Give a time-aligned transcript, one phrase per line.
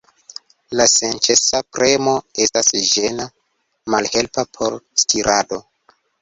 [0.79, 2.13] La senĉesa premo
[2.45, 3.27] estas ĝena,
[3.95, 5.63] malhelpa por stirado.